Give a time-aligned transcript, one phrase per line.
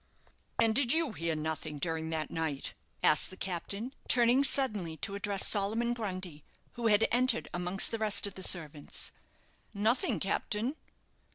[0.59, 5.45] "And did you hear nothing during that night?" asked the captain, turning suddenly to address
[5.47, 9.11] Solomon Grundy, who had entered amongst the rest of the servants.
[9.75, 10.75] "Nothing, captain."